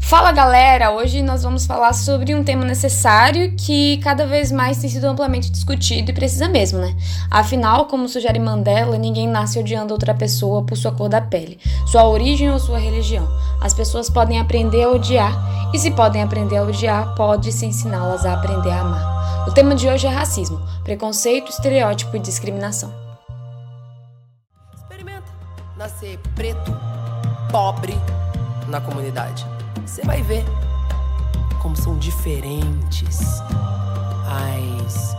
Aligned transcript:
Fala 0.00 0.32
galera! 0.32 0.90
Hoje 0.90 1.22
nós 1.22 1.42
vamos 1.42 1.66
falar 1.66 1.92
sobre 1.92 2.34
um 2.34 2.42
tema 2.42 2.64
necessário 2.64 3.54
que 3.56 3.98
cada 3.98 4.26
vez 4.26 4.50
mais 4.50 4.78
tem 4.78 4.88
sido 4.88 5.04
amplamente 5.04 5.50
discutido 5.50 6.10
e 6.10 6.14
precisa 6.14 6.48
mesmo, 6.48 6.78
né? 6.78 6.96
Afinal, 7.30 7.84
como 7.86 8.08
sugere 8.08 8.38
Mandela, 8.38 8.96
ninguém 8.96 9.28
nasce 9.28 9.58
odiando 9.58 9.92
outra 9.92 10.14
pessoa 10.14 10.64
por 10.64 10.78
sua 10.78 10.92
cor 10.92 11.10
da 11.10 11.20
pele, 11.20 11.58
sua 11.86 12.08
origem 12.08 12.50
ou 12.50 12.58
sua 12.58 12.78
religião. 12.78 13.28
As 13.60 13.74
pessoas 13.74 14.08
podem 14.08 14.40
aprender 14.40 14.84
a 14.84 14.90
odiar, 14.90 15.70
e 15.74 15.78
se 15.78 15.90
podem 15.90 16.22
aprender 16.22 16.56
a 16.56 16.62
odiar, 16.62 17.14
pode-se 17.14 17.66
ensiná-las 17.66 18.24
a 18.24 18.32
aprender 18.32 18.70
a 18.70 18.80
amar. 18.80 19.46
O 19.46 19.52
tema 19.52 19.74
de 19.74 19.88
hoje 19.88 20.06
é 20.06 20.10
racismo, 20.10 20.58
preconceito, 20.84 21.50
estereótipo 21.50 22.16
e 22.16 22.20
discriminação. 22.20 22.94
Experimenta 24.74 25.30
nascer 25.76 26.18
preto, 26.34 26.74
pobre 27.50 27.94
na 28.68 28.80
comunidade 28.80 29.57
você 29.88 30.02
vai 30.02 30.22
ver 30.22 30.44
como 31.62 31.74
são 31.74 31.98
diferentes 31.98 33.18
as 34.28 35.16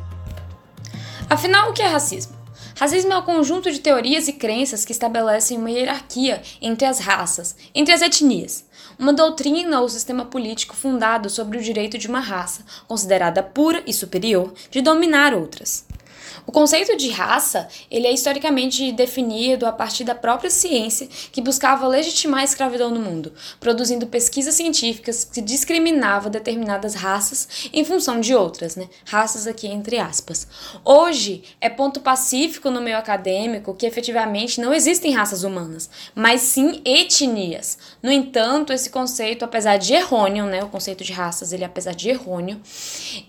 Afinal, 1.30 1.70
o 1.70 1.74
que 1.74 1.84
é 1.84 1.88
racismo? 1.88 2.36
Racismo 2.76 3.14
é 3.14 3.18
o 3.18 3.24
conjunto 3.24 3.72
de 3.72 3.80
teorias 3.80 4.28
e 4.28 4.34
crenças 4.34 4.84
que 4.84 4.92
estabelecem 4.92 5.60
uma 5.60 5.70
hierarquia 5.70 6.42
entre 6.60 6.88
as 6.88 6.98
raças, 6.98 7.56
entre 7.76 7.94
as 7.94 8.02
etnias. 8.02 8.66
Uma 8.98 9.14
doutrina 9.14 9.82
ou 9.82 9.88
sistema 9.88 10.26
político 10.26 10.76
fundado 10.76 11.30
sobre 11.30 11.60
o 11.60 11.62
direito 11.62 12.00
de 12.00 12.08
uma 12.08 12.20
raça, 12.20 12.66
considerada 12.88 13.44
pura 13.44 13.84
e 13.86 13.94
superior, 13.94 14.52
de 14.72 14.82
dominar 14.82 15.36
outras. 15.36 15.86
O 16.46 16.52
conceito 16.52 16.96
de 16.98 17.10
raça, 17.10 17.68
ele 17.90 18.08
é 18.08 18.12
historicamente 18.12 18.92
definido 18.92 19.66
a 19.66 19.72
partir 19.72 20.04
da 20.04 20.16
própria 20.16 20.50
ciência 20.50 21.08
que 21.32 21.42
buscava 21.42 21.88
legitimar 21.88 22.42
a 22.42 22.46
escravidão 22.46 22.90
no 22.90 23.00
mundo, 23.00 23.34
produzindo 23.60 24.08
pesquisas 24.08 24.56
científicas 24.56 25.24
que 25.24 25.42
discriminavam 25.42 26.32
determinadas 26.32 26.96
raças 26.96 27.70
em 27.72 27.86
função 27.86 28.20
de 28.20 28.34
outras, 28.34 28.76
né? 28.76 28.88
Raças 29.06 29.48
aqui 29.48 29.68
entre 29.68 30.00
aspas. 30.00 30.48
Hoje 30.84 31.44
é 31.60 31.70
ponto 31.70 32.00
pacífico 32.00 32.70
no 32.70 32.82
meio 32.82 32.98
acadêmico 32.98 33.74
que 33.74 33.86
efetivamente 33.86 34.60
não 34.60 34.74
existem 34.74 35.14
raças 35.14 35.44
humanas, 35.44 35.90
mas 36.16 36.42
sim 36.42 36.82
etnias. 36.84 37.78
No 38.02 38.12
entanto, 38.12 38.74
esse 38.74 38.90
conceito, 38.90 39.46
apesar 39.46 39.78
de 39.78 39.94
errôneo, 39.94 40.46
né, 40.46 40.64
o 40.64 40.70
conceito 40.70 41.04
de 41.04 41.14
raças, 41.14 41.54
ele 41.54 41.64
apesar 41.64 41.94
de 41.94 42.10
errôneo, 42.10 42.62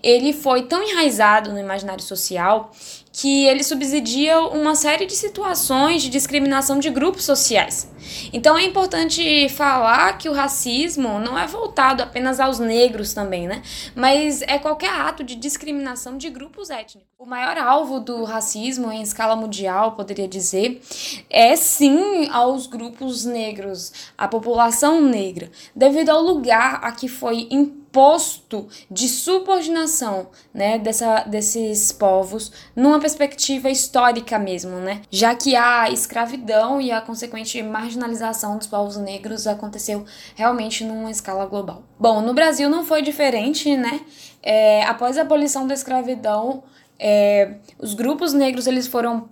ele 0.01 0.33
foi 0.33 0.63
tão 0.63 0.83
enraizado 0.83 1.51
no 1.51 1.59
imaginário 1.59 2.03
social 2.03 2.71
que 3.13 3.45
ele 3.45 3.63
subsidia 3.63 4.39
uma 4.39 4.73
série 4.73 5.05
de 5.05 5.13
situações 5.13 6.01
de 6.01 6.09
discriminação 6.09 6.79
de 6.79 6.89
grupos 6.89 7.23
sociais. 7.23 7.87
Então 8.33 8.57
é 8.57 8.63
importante 8.65 9.47
falar 9.49 10.17
que 10.17 10.27
o 10.27 10.33
racismo 10.33 11.19
não 11.19 11.37
é 11.37 11.45
voltado 11.45 12.01
apenas 12.01 12.39
aos 12.39 12.57
negros 12.57 13.13
também, 13.13 13.47
né? 13.47 13.61
Mas 13.95 14.41
é 14.41 14.57
qualquer 14.57 14.89
ato 14.89 15.23
de 15.23 15.35
discriminação 15.35 16.17
de 16.17 16.27
grupos 16.29 16.71
étnicos. 16.71 17.07
O 17.19 17.25
maior 17.25 17.55
alvo 17.57 17.99
do 17.99 18.23
racismo 18.23 18.91
em 18.91 19.03
escala 19.03 19.35
mundial, 19.35 19.91
poderia 19.91 20.27
dizer, 20.27 20.81
é 21.29 21.55
sim 21.55 22.27
aos 22.31 22.65
grupos 22.65 23.23
negros, 23.25 23.93
à 24.17 24.27
população 24.27 24.99
negra, 24.99 25.51
devido 25.75 26.09
ao 26.09 26.21
lugar 26.21 26.79
a 26.83 26.91
que 26.91 27.07
foi 27.07 27.47
imposto 27.51 27.82
posto 27.93 28.67
de 28.89 29.07
subordinação, 29.07 30.27
né, 30.51 30.79
dessa, 30.79 31.23
desses 31.25 31.91
povos 31.91 32.51
numa 32.75 32.99
perspectiva 32.99 33.69
histórica 33.69 34.39
mesmo, 34.39 34.77
né? 34.79 35.03
Já 35.11 35.35
que 35.35 35.55
a 35.55 35.91
escravidão 35.91 36.81
e 36.81 36.91
a 36.91 36.99
consequente 36.99 37.61
marginalização 37.61 38.57
dos 38.57 38.65
povos 38.65 38.97
negros 38.97 39.45
aconteceu 39.45 40.03
realmente 40.35 40.83
numa 40.83 41.11
escala 41.11 41.45
global. 41.45 41.83
Bom, 41.99 42.19
no 42.19 42.33
Brasil 42.33 42.67
não 42.67 42.83
foi 42.83 43.03
diferente, 43.03 43.77
né? 43.77 44.01
É, 44.41 44.83
após 44.85 45.17
a 45.17 45.21
abolição 45.21 45.67
da 45.67 45.75
escravidão, 45.75 46.63
é, 46.99 47.57
os 47.77 47.93
grupos 47.93 48.33
negros 48.33 48.65
eles 48.65 48.87
foram 48.87 49.29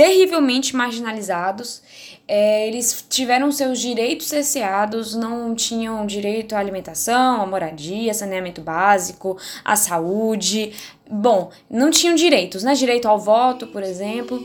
terrivelmente 0.00 0.74
marginalizados. 0.74 1.82
É, 2.26 2.66
eles 2.66 3.04
tiveram 3.10 3.52
seus 3.52 3.78
direitos 3.78 4.28
cerceados, 4.28 5.14
não 5.14 5.54
tinham 5.54 6.06
direito 6.06 6.54
à 6.54 6.58
alimentação, 6.58 7.42
à 7.42 7.46
moradia, 7.46 8.14
saneamento 8.14 8.62
básico, 8.62 9.36
à 9.62 9.76
saúde. 9.76 10.72
Bom, 11.06 11.50
não 11.70 11.90
tinham 11.90 12.14
direitos, 12.14 12.62
né? 12.62 12.72
Direito 12.72 13.06
ao 13.06 13.18
voto, 13.18 13.66
por 13.66 13.82
exemplo. 13.82 14.42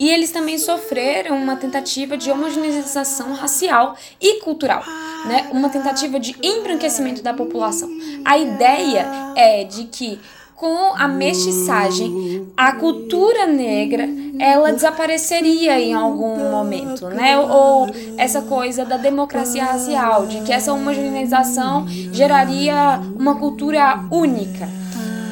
E 0.00 0.10
eles 0.10 0.32
também 0.32 0.58
sofreram 0.58 1.36
uma 1.36 1.54
tentativa 1.54 2.16
de 2.16 2.28
homogeneização 2.28 3.34
racial 3.34 3.96
e 4.20 4.40
cultural, 4.40 4.82
né? 5.26 5.48
Uma 5.52 5.68
tentativa 5.68 6.18
de 6.18 6.34
embranquecimento 6.42 7.22
da 7.22 7.32
população. 7.32 7.88
A 8.24 8.36
ideia 8.36 9.06
é 9.36 9.62
de 9.62 9.84
que 9.84 10.18
com 10.62 10.94
a 10.94 11.08
mestiçagem, 11.08 12.48
a 12.56 12.70
cultura 12.76 13.46
negra 13.46 14.06
ela 14.42 14.72
desapareceria 14.72 15.78
em 15.78 15.94
algum 15.94 16.50
momento, 16.50 17.06
né? 17.06 17.38
Ou 17.38 17.86
essa 18.18 18.42
coisa 18.42 18.84
da 18.84 18.96
democracia 18.96 19.64
racial, 19.64 20.26
de 20.26 20.40
que 20.40 20.52
essa 20.52 20.72
homogeneização 20.72 21.86
geraria 21.86 23.00
uma 23.16 23.36
cultura 23.36 24.00
única, 24.10 24.68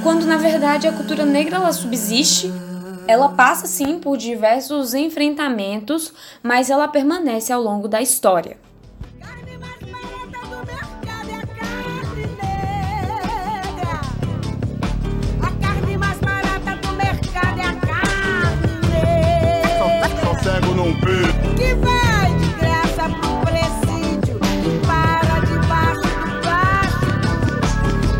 quando 0.04 0.24
na 0.24 0.36
verdade 0.36 0.86
a 0.86 0.92
cultura 0.92 1.26
negra 1.26 1.56
ela 1.56 1.72
subsiste, 1.72 2.52
ela 3.08 3.30
passa 3.30 3.66
sim 3.66 3.98
por 3.98 4.16
diversos 4.16 4.94
enfrentamentos, 4.94 6.12
mas 6.40 6.70
ela 6.70 6.86
permanece 6.86 7.52
ao 7.52 7.60
longo 7.60 7.88
da 7.88 8.00
história. 8.00 8.69
Que 20.90 21.74
vai 21.74 22.34
de 22.36 22.52
graça 22.58 23.08
pro 23.08 23.40
presídio 23.46 24.40
para 24.84 25.38
debaixo 25.46 26.08
do 26.18 26.30
baixo. 26.44 27.06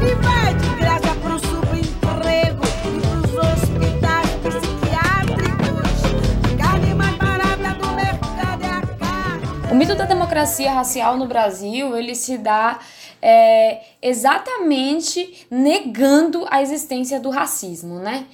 E 0.01 0.15
vai 0.23 0.55
de 0.55 0.69
graça 0.77 1.13
pro 1.17 1.39
subemprego 1.41 2.63
e 2.87 2.91
pros 3.01 3.35
hospitais 3.35 4.31
psiquiátricos. 4.45 5.99
Carne 6.57 6.95
mais 6.95 7.17
barata 7.17 7.75
do 7.75 7.89
mercado 7.89 8.63
é 8.63 8.69
a 8.69 8.83
carne. 8.99 9.73
O 9.73 9.75
mito 9.75 9.97
da 9.97 10.05
democracia 10.05 10.73
racial 10.73 11.17
no 11.17 11.27
Brasil, 11.27 11.97
ele 11.97 12.15
se 12.15 12.39
dá 12.39 12.79
é, 13.21 13.81
exatamente 14.01 15.47
negando 15.51 16.47
a 16.49 16.63
existência 16.63 17.19
do 17.19 17.31
racismo, 17.31 17.99
né? 17.99 18.27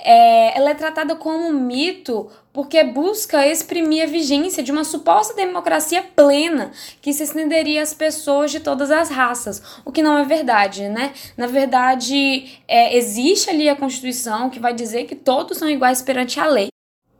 É, 0.00 0.58
ela 0.58 0.70
é 0.70 0.74
tratada 0.74 1.14
como 1.14 1.48
um 1.48 1.52
mito 1.52 2.28
porque 2.54 2.84
busca 2.84 3.46
exprimir 3.48 4.04
a 4.04 4.06
vigência 4.06 4.62
de 4.62 4.70
uma 4.70 4.84
suposta 4.84 5.34
democracia 5.34 6.02
plena 6.14 6.70
que 7.02 7.12
se 7.12 7.24
estenderia 7.24 7.82
às 7.82 7.92
pessoas 7.92 8.52
de 8.52 8.60
todas 8.60 8.92
as 8.92 9.10
raças, 9.10 9.60
o 9.84 9.90
que 9.90 10.00
não 10.00 10.16
é 10.16 10.24
verdade, 10.24 10.88
né? 10.88 11.12
Na 11.36 11.48
verdade, 11.48 12.62
é, 12.68 12.96
existe 12.96 13.50
ali 13.50 13.68
a 13.68 13.74
Constituição 13.74 14.48
que 14.48 14.60
vai 14.60 14.72
dizer 14.72 15.04
que 15.04 15.16
todos 15.16 15.58
são 15.58 15.68
iguais 15.68 16.00
perante 16.00 16.38
a 16.38 16.46
lei. 16.46 16.73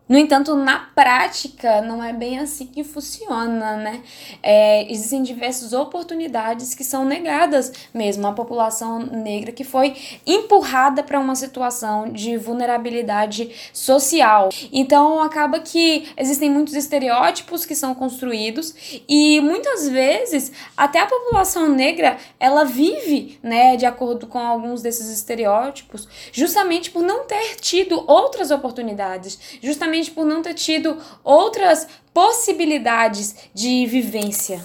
No 0.06 0.18
entanto, 0.18 0.54
na 0.54 0.80
prática, 0.94 1.80
não 1.80 2.04
é 2.04 2.12
bem 2.12 2.38
assim 2.38 2.66
que 2.66 2.84
funciona, 2.84 3.76
né? 3.78 4.02
É, 4.42 4.90
existem 4.92 5.22
diversas 5.22 5.72
oportunidades 5.72 6.74
que 6.74 6.84
são 6.84 7.06
negadas 7.06 7.72
mesmo 7.94 8.26
à 8.26 8.32
população 8.32 8.98
negra 8.98 9.50
que 9.50 9.64
foi 9.64 9.96
empurrada 10.26 11.02
para 11.02 11.18
uma 11.18 11.34
situação 11.34 12.10
de 12.10 12.36
vulnerabilidade 12.36 13.50
social. 13.72 14.50
Então, 14.70 15.22
acaba 15.22 15.60
que 15.60 16.06
existem 16.18 16.50
muitos 16.50 16.74
estereótipos 16.74 17.64
que 17.64 17.74
são 17.74 17.94
construídos 17.94 18.74
e 19.08 19.40
muitas 19.40 19.88
vezes 19.88 20.52
até 20.76 21.00
a 21.00 21.06
população 21.06 21.70
negra 21.70 22.18
ela 22.38 22.64
vive, 22.64 23.38
né, 23.42 23.74
de 23.76 23.86
acordo 23.86 24.26
com 24.26 24.38
alguns 24.38 24.82
desses 24.82 25.08
estereótipos, 25.08 26.06
justamente 26.30 26.90
por 26.90 27.02
não 27.02 27.24
ter 27.24 27.56
tido 27.56 28.04
outras 28.06 28.50
oportunidades, 28.50 29.58
justamente 29.62 29.93
justamente 29.94 30.10
por 30.10 30.24
não 30.24 30.42
ter 30.42 30.54
tido 30.54 30.96
outras 31.22 31.86
possibilidades 32.12 33.34
de 33.54 33.86
vivência. 33.86 34.60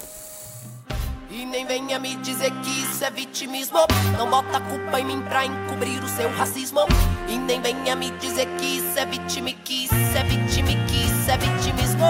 E 1.30 1.46
nem 1.46 1.66
venha 1.66 2.00
me 2.00 2.16
dizer 2.18 2.52
que 2.62 2.70
isso 2.82 3.04
é 3.04 3.12
vitimismo. 3.12 3.80
Não 4.18 4.30
bota 4.30 4.58
a 4.58 4.62
culpa 4.62 5.00
em 5.00 5.06
mim 5.06 5.22
pra 5.22 5.46
encobrir 5.46 6.04
o 6.04 6.10
seu 6.10 6.30
racismo. 6.30 6.82
E 7.28 7.38
nem 7.38 7.62
venha 7.62 7.96
me 7.96 8.10
dizer 8.12 8.48
que 8.58 8.78
isso 8.78 8.98
é 8.98 9.06
vitime, 9.06 9.54
que 9.54 9.86
isso 9.86 9.94
é 9.94 10.24
vitime, 10.24 10.76
que 10.88 11.06
isso 11.06 11.32
é 11.32 11.38
vitimismo. 11.38 12.06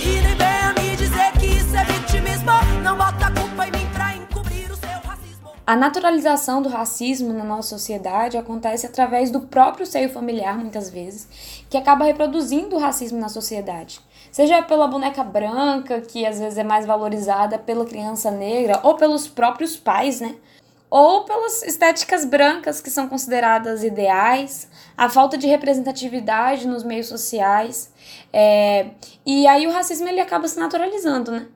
E 0.00 0.20
nem 0.20 0.36
venha 0.36 0.74
me 0.78 0.96
dizer 0.96 1.32
que 1.40 1.46
isso 1.46 1.76
é 1.76 1.84
vitimismo. 1.84 2.50
Não 2.82 2.96
bota 2.96 3.26
a 3.26 3.30
culpa 3.30 3.66
em 3.66 3.70
mim 3.70 3.86
pra 3.92 4.14
encobrir 4.14 4.70
o 4.70 4.76
seu 4.76 5.00
racismo. 5.02 5.50
A 5.66 5.74
naturalização 5.74 6.60
do 6.60 6.68
racismo 6.68 7.32
na 7.32 7.42
nossa 7.42 7.70
sociedade 7.70 8.36
acontece 8.36 8.84
através 8.84 9.30
do 9.30 9.40
próprio 9.40 9.86
seio 9.86 10.10
familiar, 10.10 10.58
muitas 10.58 10.90
vezes, 10.90 11.53
que 11.74 11.78
acaba 11.78 12.04
reproduzindo 12.04 12.76
o 12.76 12.78
racismo 12.78 13.18
na 13.18 13.28
sociedade. 13.28 14.00
Seja 14.30 14.62
pela 14.62 14.86
boneca 14.86 15.24
branca, 15.24 16.00
que 16.00 16.24
às 16.24 16.38
vezes 16.38 16.56
é 16.56 16.62
mais 16.62 16.86
valorizada 16.86 17.58
pela 17.58 17.84
criança 17.84 18.30
negra, 18.30 18.78
ou 18.84 18.94
pelos 18.94 19.26
próprios 19.26 19.76
pais, 19.76 20.20
né? 20.20 20.36
Ou 20.88 21.24
pelas 21.24 21.64
estéticas 21.64 22.24
brancas 22.24 22.80
que 22.80 22.90
são 22.90 23.08
consideradas 23.08 23.82
ideais, 23.82 24.68
a 24.96 25.08
falta 25.08 25.36
de 25.36 25.48
representatividade 25.48 26.68
nos 26.68 26.84
meios 26.84 27.08
sociais. 27.08 27.92
É... 28.32 28.90
E 29.26 29.44
aí 29.48 29.66
o 29.66 29.72
racismo 29.72 30.06
ele 30.06 30.20
acaba 30.20 30.46
se 30.46 30.56
naturalizando, 30.56 31.32
né? 31.32 31.48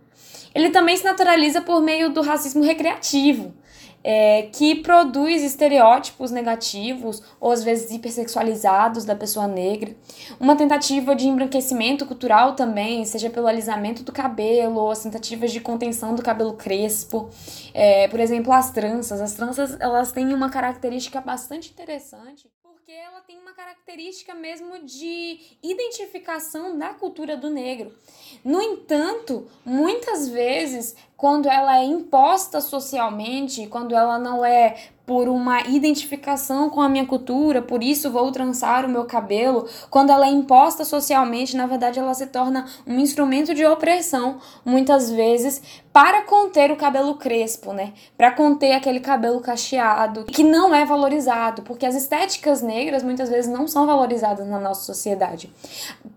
Ele 0.58 0.70
também 0.70 0.96
se 0.96 1.04
naturaliza 1.04 1.60
por 1.60 1.80
meio 1.80 2.10
do 2.10 2.20
racismo 2.20 2.64
recreativo, 2.64 3.54
é, 4.02 4.48
que 4.52 4.74
produz 4.74 5.40
estereótipos 5.40 6.32
negativos 6.32 7.22
ou 7.38 7.52
às 7.52 7.62
vezes 7.62 7.92
hipersexualizados 7.92 9.04
da 9.04 9.14
pessoa 9.14 9.46
negra. 9.46 9.94
Uma 10.40 10.56
tentativa 10.56 11.14
de 11.14 11.28
embranquecimento 11.28 12.04
cultural 12.04 12.56
também, 12.56 13.04
seja 13.04 13.30
pelo 13.30 13.46
alisamento 13.46 14.02
do 14.02 14.10
cabelo 14.10 14.80
ou 14.80 14.90
as 14.90 15.00
tentativas 15.00 15.52
de 15.52 15.60
contenção 15.60 16.16
do 16.16 16.24
cabelo 16.24 16.54
crespo. 16.54 17.30
É, 17.72 18.08
por 18.08 18.18
exemplo, 18.18 18.52
as 18.52 18.72
tranças. 18.72 19.20
As 19.20 19.34
tranças 19.34 19.76
elas 19.78 20.10
têm 20.10 20.34
uma 20.34 20.50
característica 20.50 21.20
bastante 21.20 21.70
interessante 21.70 22.50
porque 22.88 22.98
ela 22.98 23.20
tem 23.20 23.38
uma 23.38 23.52
característica 23.52 24.34
mesmo 24.34 24.78
de 24.82 25.40
identificação 25.62 26.78
da 26.78 26.94
cultura 26.94 27.36
do 27.36 27.50
negro. 27.50 27.94
No 28.42 28.62
entanto, 28.62 29.46
muitas 29.62 30.26
vezes, 30.26 30.96
quando 31.14 31.50
ela 31.50 31.80
é 31.80 31.84
imposta 31.84 32.62
socialmente, 32.62 33.66
quando 33.66 33.94
ela 33.94 34.18
não 34.18 34.42
é 34.42 34.88
por 35.08 35.26
uma 35.26 35.62
identificação 35.62 36.68
com 36.68 36.82
a 36.82 36.88
minha 36.88 37.06
cultura, 37.06 37.62
por 37.62 37.82
isso 37.82 38.10
vou 38.10 38.30
trançar 38.30 38.84
o 38.84 38.90
meu 38.90 39.06
cabelo. 39.06 39.66
Quando 39.88 40.10
ela 40.10 40.26
é 40.26 40.30
imposta 40.30 40.84
socialmente, 40.84 41.56
na 41.56 41.66
verdade 41.66 41.98
ela 41.98 42.12
se 42.12 42.26
torna 42.26 42.66
um 42.86 42.98
instrumento 43.00 43.54
de 43.54 43.64
opressão, 43.64 44.36
muitas 44.66 45.10
vezes, 45.10 45.62
para 45.94 46.22
conter 46.24 46.70
o 46.70 46.76
cabelo 46.76 47.14
crespo, 47.14 47.72
né? 47.72 47.94
Para 48.18 48.32
conter 48.32 48.72
aquele 48.72 49.00
cabelo 49.00 49.40
cacheado, 49.40 50.24
que 50.24 50.44
não 50.44 50.74
é 50.74 50.84
valorizado, 50.84 51.62
porque 51.62 51.86
as 51.86 51.94
estéticas 51.94 52.60
negras 52.60 53.02
muitas 53.02 53.30
vezes 53.30 53.50
não 53.50 53.66
são 53.66 53.86
valorizadas 53.86 54.46
na 54.46 54.60
nossa 54.60 54.82
sociedade. 54.82 55.50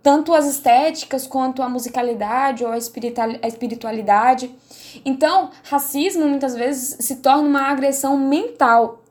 Tanto 0.03 0.33
as 0.33 0.45
estéticas 0.48 1.27
quanto 1.27 1.62
a 1.62 1.69
musicalidade 1.69 2.63
ou 2.63 2.71
a 2.71 2.77
espiritualidade. 2.77 4.53
Então, 5.06 5.51
racismo 5.63 6.27
muitas 6.27 6.56
vezes 6.56 6.98
se 7.06 7.18
torna 7.18 7.48
uma 7.48 7.69
agressão 7.69 8.18
mental. 8.18 9.03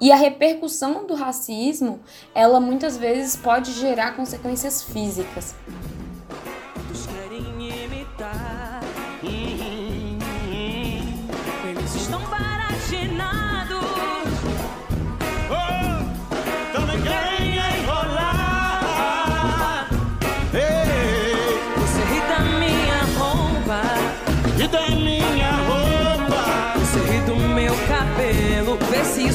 E 0.00 0.10
a 0.10 0.16
repercussão 0.16 1.06
do 1.06 1.14
racismo, 1.14 2.00
ela 2.34 2.58
muitas 2.58 2.96
vezes 2.96 3.36
pode 3.36 3.72
gerar 3.72 4.16
consequências 4.16 4.82
físicas. 4.82 5.54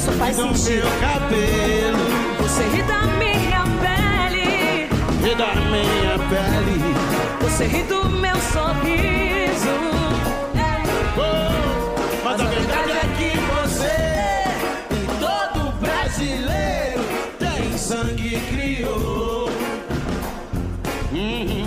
Isso 0.08 0.12
faz 0.14 0.36
sentido. 0.36 0.86
meu 0.86 1.00
cabelo. 1.00 1.98
Você 2.40 2.64
ri 2.64 2.82
da 2.84 3.02
minha 3.18 3.64
pele. 3.82 4.90
Ri 5.22 5.36
da 5.36 5.56
minha 5.56 6.18
pele. 6.30 6.82
Você 7.42 7.66
ri 7.66 7.84
do 7.84 8.10
meu 8.10 8.36
sorriso. 8.38 9.68
Oh, 11.18 12.24
mas 12.24 12.40
a 12.40 12.46
verdade 12.46 12.92
é 12.92 13.06
que 13.18 13.38
você 13.38 13.98
e 14.92 15.08
todo 15.20 15.72
brasileiro 15.80 17.04
tem 17.40 17.78
sangue 17.78 18.40
crioulo. 18.50 19.50
Uhum. 21.12 21.67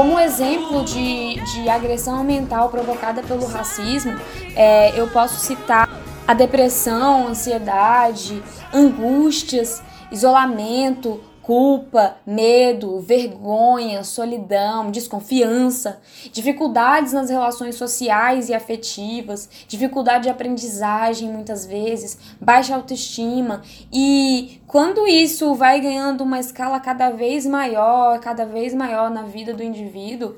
Como 0.00 0.18
exemplo 0.18 0.82
de, 0.82 1.34
de 1.34 1.68
agressão 1.68 2.24
mental 2.24 2.70
provocada 2.70 3.22
pelo 3.22 3.44
racismo, 3.44 4.18
é, 4.56 4.98
eu 4.98 5.06
posso 5.08 5.38
citar 5.38 5.86
a 6.26 6.32
depressão, 6.32 7.28
ansiedade, 7.28 8.42
angústias, 8.72 9.82
isolamento, 10.10 11.20
culpa, 11.50 12.16
medo, 12.24 13.00
vergonha, 13.00 14.04
solidão, 14.04 14.88
desconfiança, 14.88 16.00
dificuldades 16.30 17.12
nas 17.12 17.28
relações 17.28 17.74
sociais 17.74 18.48
e 18.48 18.54
afetivas, 18.54 19.50
dificuldade 19.66 20.22
de 20.22 20.30
aprendizagem 20.30 21.28
muitas 21.28 21.66
vezes, 21.66 22.16
baixa 22.40 22.76
autoestima 22.76 23.62
e 23.92 24.62
quando 24.64 25.08
isso 25.08 25.52
vai 25.56 25.80
ganhando 25.80 26.22
uma 26.22 26.38
escala 26.38 26.78
cada 26.78 27.10
vez 27.10 27.44
maior, 27.44 28.20
cada 28.20 28.46
vez 28.46 28.72
maior 28.72 29.10
na 29.10 29.24
vida 29.24 29.52
do 29.52 29.60
indivíduo, 29.60 30.36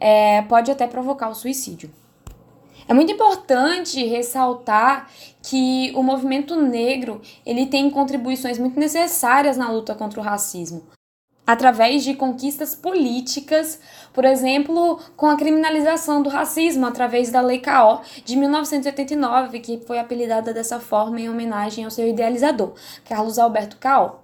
é, 0.00 0.40
pode 0.48 0.70
até 0.70 0.86
provocar 0.86 1.28
o 1.28 1.34
suicídio. 1.34 1.90
É 2.86 2.94
muito 2.94 3.12
importante 3.12 4.04
ressaltar 4.04 5.10
que 5.42 5.92
o 5.94 6.02
movimento 6.02 6.60
negro 6.60 7.20
ele 7.44 7.66
tem 7.66 7.90
contribuições 7.90 8.58
muito 8.58 8.78
necessárias 8.78 9.56
na 9.56 9.70
luta 9.70 9.94
contra 9.94 10.20
o 10.20 10.22
racismo 10.22 10.84
através 11.46 12.02
de 12.02 12.14
conquistas 12.14 12.74
políticas, 12.74 13.80
por 14.12 14.24
exemplo, 14.24 14.98
com 15.16 15.26
a 15.26 15.36
criminalização 15.36 16.22
do 16.22 16.30
racismo 16.30 16.86
através 16.86 17.30
da 17.30 17.40
Lei 17.40 17.60
KO 17.60 18.00
de 18.24 18.36
1989, 18.36 19.60
que 19.60 19.80
foi 19.86 19.98
apelidada 19.98 20.54
dessa 20.54 20.80
forma 20.80 21.20
em 21.20 21.28
homenagem 21.28 21.84
ao 21.84 21.90
seu 21.90 22.08
idealizador, 22.08 22.72
Carlos 23.04 23.38
Alberto 23.38 23.76
Cao. 23.76 24.23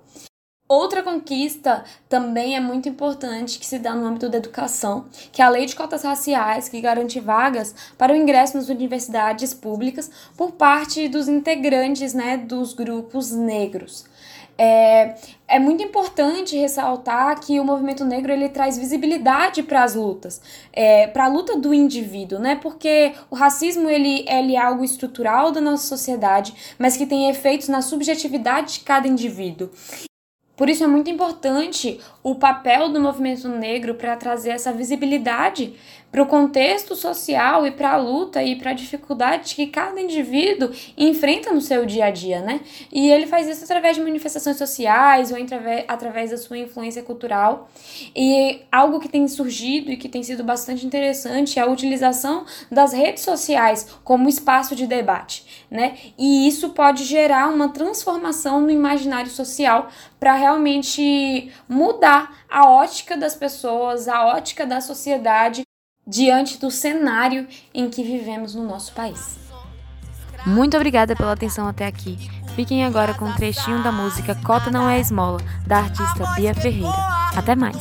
Outra 0.70 1.02
conquista 1.02 1.82
também 2.08 2.54
é 2.54 2.60
muito 2.60 2.88
importante 2.88 3.58
que 3.58 3.66
se 3.66 3.76
dá 3.76 3.92
no 3.92 4.06
âmbito 4.06 4.28
da 4.28 4.38
educação, 4.38 5.06
que 5.32 5.42
é 5.42 5.44
a 5.44 5.48
lei 5.48 5.66
de 5.66 5.74
cotas 5.74 6.04
raciais, 6.04 6.68
que 6.68 6.80
garante 6.80 7.18
vagas 7.18 7.74
para 7.98 8.12
o 8.12 8.16
ingresso 8.16 8.56
nas 8.56 8.68
universidades 8.68 9.52
públicas 9.52 10.08
por 10.36 10.52
parte 10.52 11.08
dos 11.08 11.26
integrantes 11.26 12.14
né, 12.14 12.36
dos 12.36 12.72
grupos 12.72 13.32
negros. 13.32 14.04
É, 14.56 15.16
é 15.48 15.58
muito 15.58 15.82
importante 15.82 16.56
ressaltar 16.56 17.40
que 17.40 17.58
o 17.58 17.64
movimento 17.64 18.04
negro 18.04 18.30
ele 18.30 18.48
traz 18.48 18.78
visibilidade 18.78 19.64
para 19.64 19.82
as 19.82 19.96
lutas, 19.96 20.40
é, 20.72 21.08
para 21.08 21.24
a 21.24 21.28
luta 21.28 21.56
do 21.56 21.74
indivíduo, 21.74 22.38
né? 22.38 22.54
Porque 22.54 23.12
o 23.28 23.34
racismo 23.34 23.90
ele, 23.90 24.24
ele 24.28 24.54
é 24.54 24.60
algo 24.60 24.84
estrutural 24.84 25.50
da 25.50 25.60
nossa 25.60 25.88
sociedade, 25.88 26.54
mas 26.78 26.96
que 26.96 27.06
tem 27.06 27.28
efeitos 27.28 27.66
na 27.66 27.82
subjetividade 27.82 28.74
de 28.74 28.80
cada 28.80 29.08
indivíduo. 29.08 29.68
Por 30.60 30.68
isso 30.68 30.84
é 30.84 30.86
muito 30.86 31.08
importante 31.08 31.98
o 32.22 32.34
papel 32.34 32.90
do 32.90 33.00
movimento 33.00 33.48
negro 33.48 33.94
para 33.94 34.14
trazer 34.14 34.50
essa 34.50 34.70
visibilidade 34.70 35.72
para 36.12 36.22
o 36.22 36.26
contexto 36.26 36.96
social 36.96 37.66
e 37.66 37.70
para 37.70 37.92
a 37.92 37.96
luta 37.96 38.42
e 38.42 38.56
para 38.56 38.72
a 38.72 38.74
dificuldade 38.74 39.54
que 39.54 39.68
cada 39.68 40.00
indivíduo 40.00 40.70
enfrenta 40.98 41.52
no 41.52 41.60
seu 41.60 41.86
dia 41.86 42.06
a 42.06 42.10
dia, 42.10 42.40
né? 42.40 42.60
E 42.92 43.08
ele 43.10 43.26
faz 43.26 43.48
isso 43.48 43.64
através 43.64 43.96
de 43.96 44.02
manifestações 44.02 44.56
sociais 44.56 45.30
ou 45.30 45.38
através 45.86 46.30
da 46.30 46.36
sua 46.36 46.58
influência 46.58 47.02
cultural. 47.02 47.70
E 48.14 48.60
algo 48.72 48.98
que 48.98 49.08
tem 49.08 49.26
surgido 49.28 49.90
e 49.90 49.96
que 49.96 50.08
tem 50.08 50.22
sido 50.22 50.42
bastante 50.42 50.84
interessante 50.84 51.58
é 51.58 51.62
a 51.62 51.66
utilização 51.70 52.44
das 52.70 52.92
redes 52.92 53.22
sociais 53.22 53.86
como 54.02 54.28
espaço 54.28 54.74
de 54.74 54.86
debate, 54.86 55.64
né? 55.70 55.96
E 56.18 56.48
isso 56.48 56.70
pode 56.70 57.04
gerar 57.04 57.48
uma 57.48 57.68
transformação 57.68 58.60
no 58.60 58.70
imaginário 58.70 59.30
social 59.30 59.88
para 60.18 60.34
realmente 60.50 61.52
mudar 61.68 62.32
a 62.50 62.68
ótica 62.68 63.16
das 63.16 63.34
pessoas, 63.34 64.08
a 64.08 64.26
ótica 64.26 64.66
da 64.66 64.80
sociedade 64.80 65.62
diante 66.06 66.58
do 66.58 66.70
cenário 66.70 67.46
em 67.72 67.88
que 67.88 68.02
vivemos 68.02 68.54
no 68.54 68.66
nosso 68.66 68.92
país. 68.92 69.38
Muito 70.44 70.76
obrigada 70.76 71.14
pela 71.14 71.32
atenção 71.32 71.68
até 71.68 71.86
aqui. 71.86 72.18
Fiquem 72.56 72.84
agora 72.84 73.14
com 73.14 73.26
um 73.26 73.34
trechinho 73.34 73.82
da 73.82 73.92
música 73.92 74.34
Cota 74.34 74.70
Não 74.70 74.88
É 74.88 74.98
Esmola, 74.98 75.38
da 75.66 75.78
artista 75.78 76.26
Bia 76.34 76.54
Ferreira. 76.54 76.88
Até 77.36 77.54
mais! 77.54 77.76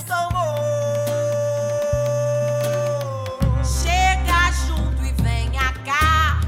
Chega 3.63 4.51
junto 4.67 5.03
e 5.03 5.11
venha 5.23 5.73
cá. 5.85 6.39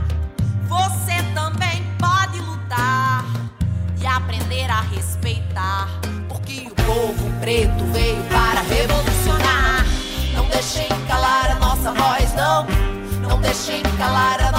Você 0.68 1.16
também 1.34 1.82
pode 1.98 2.40
lutar 2.42 3.26
e 4.00 4.06
aprender 4.06 4.70
a 4.70 4.82
respeitar. 4.82 6.11
Porque 6.52 6.68
o 6.68 6.86
povo 6.86 7.40
preto 7.40 7.84
veio 7.94 8.22
para 8.24 8.62
revolucionar. 8.62 9.86
Não 10.36 10.46
deixem 10.48 10.88
calar 11.08 11.52
a 11.52 11.56
nossa 11.56 11.94
voz, 11.94 12.34
não. 12.34 12.66
Não 13.22 13.40
deixem 13.40 13.82
calar 13.98 14.51